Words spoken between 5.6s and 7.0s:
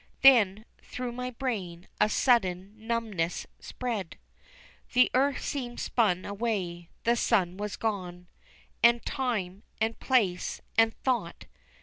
spun away,